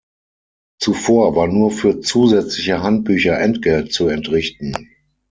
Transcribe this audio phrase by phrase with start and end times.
[0.79, 4.89] Zuvor war nur für zusätzliche Handbücher Entgelt zu entrichten.